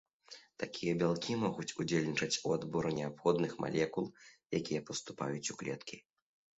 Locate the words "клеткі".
5.63-6.07